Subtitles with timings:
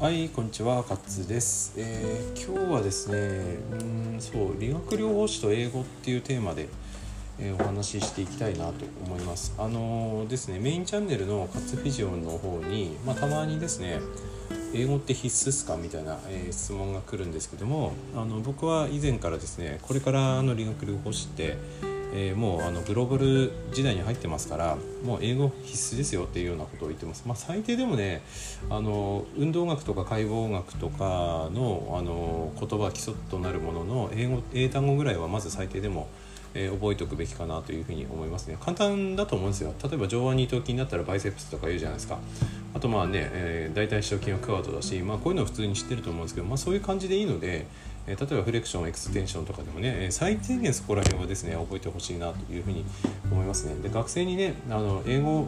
[0.00, 1.72] はい、こんにちは、カツです。
[1.76, 6.68] えー今日はですね、うん、そう、理学療法士と英語っていうテーマで、
[7.38, 9.54] えーお話ししていきたいなと思います。
[9.56, 14.00] あのーですね、メインチャンネルのカツフィジオンの方に、まあ、たまにですね、
[14.74, 21.56] 英語って必須すかみたいな、えー質問が来るんですけどもあの僕は以前からですねこれからの理学療法士って、
[22.16, 28.22] えーもうあのグローバル時代に入ってますからもう英語必須ですよっていうようなことを言ってます、まあ、最低でもね
[28.70, 36.08] あの運動学とか解剖学とかのあの言葉基礎となるものの英語英単語ぐらいはまず最低でも
[36.54, 38.56] えー覚えておくべきかなというふうに思いますね。
[38.60, 39.74] 簡単だと思うんですよ。
[39.82, 42.18] 例えば上腕二頭筋だったらバイセプスとか言うじゃないですか。
[42.74, 47.66] あとまあね、えー大腿四頭筋はクワッドだし、まあ、こういうのは普通に知ってると思うんですけど、まあ、そういう感じでいいので、
[48.06, 52.84] え例えばフレクションエクステンションとかでもね、最低限そこら辺はですね覚えてほしいなというふうに
[53.30, 53.74] 思いますね。
[53.82, 55.46] で学生にねあの英語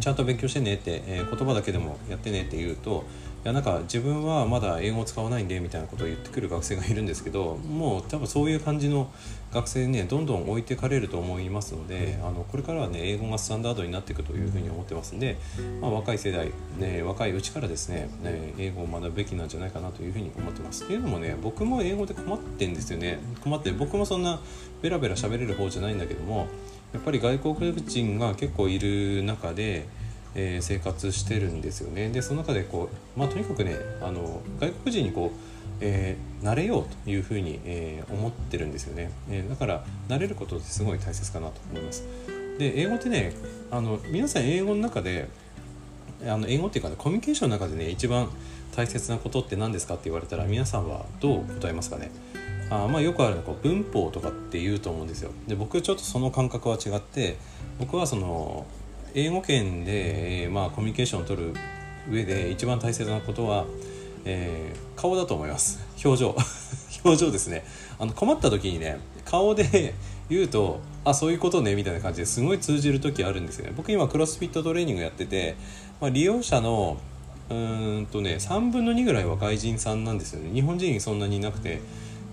[0.00, 3.04] ちゃんと勉強してねって、え言葉だけでもやってねって言うと
[3.46, 9.12] やなんか自分はまだ英語を使わないんでみたいなことを言ってくる学生がいるんですけどもう多分そういう感じの
[9.52, 15.38] 学生ねどんどん置いてかれると思いますのであのこれからはね英語がスタンダードになっていくというふうに思ってますんで、
[15.80, 20.82] まあ、若い世代、ね、若いうちからですねね英語を学ぶべきなんじゃないかなというふうに思ってます。
[20.82, 24.40] っていうのもね僕も英語で困ってんですよね困って僕もそんな
[24.82, 26.48] ベラベラ喋れる方じゃないんだけども
[26.92, 29.86] やっぱり外国人が結構いる中で、
[30.38, 32.10] えー生活してるんですよね。
[32.10, 35.38] でその中でこう、まあ、とにかくねあの外国人にこう、
[35.80, 42.04] えー慣れようというふうに、えー思ってるんですよね、えーだから慣れることってすごい大切かなと思います。
[42.58, 43.32] で英語ってね
[43.70, 45.28] あの皆さん英語の中で
[46.26, 48.28] あの英語っていうかねコミュニケーションの中でね一番
[48.74, 52.10] 大切なことって何ですかって言われたら皆さんはどう答えますかね。
[52.68, 55.30] あまあよくあるのはこう文法とかって言うと思うんですよ。
[55.46, 57.36] で僕ちょっとその感覚は違って
[57.78, 58.66] 僕はその
[59.18, 61.54] 英語圏で、えーまあ、コミュニケーションを取る
[62.10, 63.64] 上で一番大切なことは、
[64.26, 65.78] えー顔だと思います。
[66.02, 66.34] 表情。
[67.04, 67.64] 表情ですね。
[67.98, 69.94] あの困った時にね顔で
[70.30, 73.72] 言うとあそういうことねみたいな感じですごい通じる時あるんですよね。
[73.76, 75.56] 僕今クロスフィットトレーニングやってて、
[76.00, 76.96] まあ、利用者の
[77.50, 80.50] うーんとね3分の2ぐらいは外人さんなんですよね。
[80.52, 81.80] 日本人そんなにいなくて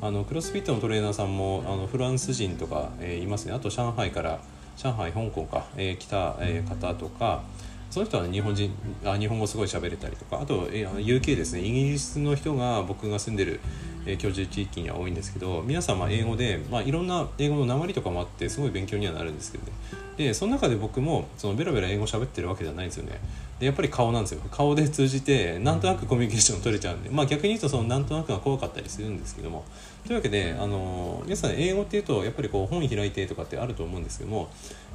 [0.00, 3.52] あのクロスフィットのトレーナーさんもあのフランス人とか、えーいますね。
[3.52, 4.40] あと上海から
[4.76, 7.42] 上海香港か、えー来た、えー方とか
[7.90, 8.72] その人は日本人
[9.04, 11.60] あ日本語すごい喋れたりとかあと、えー UK ですね。
[11.60, 13.60] イギリスの人が僕が住んでる、
[14.06, 19.72] えー居住地域には多いんですけど皆さんは英語で、まあ、いろんな英語の鉛とかもあってすごい勉強にはなるんですけどね。
[20.16, 23.18] でその中で僕もそのベラベラ英語喋ってるわけじゃないんですよね。
[23.62, 24.40] でやっぱり顔なんですよ。
[24.50, 29.64] 顔で通じてなんとなくコミュニケーション取れちゃうんで、まあ、逆に言うとそのなんとなくが怖かったりするんですけども。
[30.04, 34.46] というわけであの皆さん英語っていうとやっぱりこう本開いてとかってあると思うんですけどもや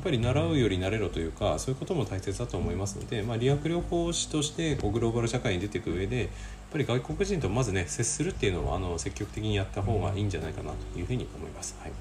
[0.00, 6.28] っぱり習うより慣れろというかそういうことも大切だと思いますので、まあ、理学療法士としてこうグローバル社会に出ていく上でやっ
[6.70, 11.78] ぱり外国人とまずね接するっていうのはあの積極的にやった方がいいんじゃないかなというふうに思います。
[11.80, 11.92] はい、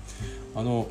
[0.56, 0.90] あの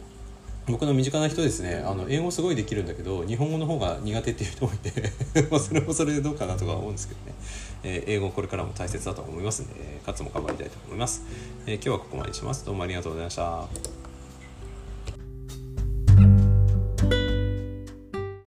[0.68, 4.92] 僕の身近な人ですねあの英語すごいできるんだけど日本語の方が苦手っていう人もいて
[5.50, 7.34] まそれもそれでどうかなとか思うんですけどね、
[7.82, 11.22] えー英語これからも大切だと思いますんで、え、勝つも頑張りたいと思います、
[11.66, 12.64] えー今日はここまでにします。
[12.64, 13.97] どうもありがとうございました。